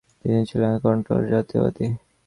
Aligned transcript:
তিনি 0.21 0.39
ছিলেন 0.49 0.71
এক 0.75 0.81
কট্টর 0.85 1.19
জাতীয়তাবাদী। 1.31 1.85